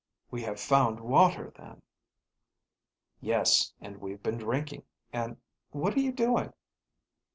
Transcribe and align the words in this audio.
We 0.31 0.41
have 0.41 0.59
found 0.59 0.99
water, 0.99 1.53
then." 1.55 1.83
"Yes, 3.19 3.71
and 3.79 3.97
we've 4.01 4.23
been 4.23 4.39
drinking, 4.39 4.81
and 5.13 5.37
What 5.69 5.95
are 5.95 5.99
you 5.99 6.11
doing?" 6.11 6.53